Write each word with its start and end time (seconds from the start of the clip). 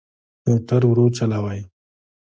موټر 0.45 0.81
ورو 0.87 1.05
چلوئ 1.17 1.61